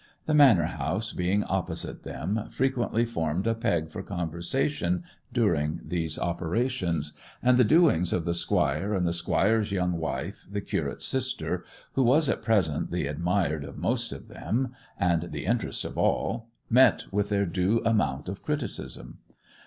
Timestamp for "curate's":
10.59-11.05